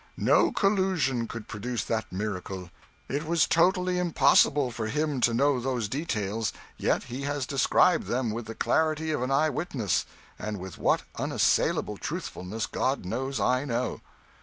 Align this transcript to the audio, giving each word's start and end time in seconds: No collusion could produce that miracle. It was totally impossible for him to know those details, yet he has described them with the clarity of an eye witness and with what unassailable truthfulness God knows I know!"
No 0.17 0.51
collusion 0.51 1.27
could 1.27 1.47
produce 1.47 1.83
that 1.83 2.11
miracle. 2.11 2.71
It 3.07 3.23
was 3.27 3.45
totally 3.45 3.99
impossible 3.99 4.71
for 4.71 4.87
him 4.87 5.21
to 5.21 5.31
know 5.31 5.59
those 5.59 5.87
details, 5.87 6.51
yet 6.75 7.03
he 7.03 7.21
has 7.21 7.45
described 7.45 8.07
them 8.07 8.31
with 8.31 8.47
the 8.47 8.55
clarity 8.55 9.11
of 9.11 9.21
an 9.21 9.29
eye 9.29 9.51
witness 9.51 10.07
and 10.39 10.57
with 10.57 10.79
what 10.79 11.03
unassailable 11.19 11.97
truthfulness 11.97 12.65
God 12.65 13.05
knows 13.05 13.39
I 13.39 13.63
know!" 13.63 14.01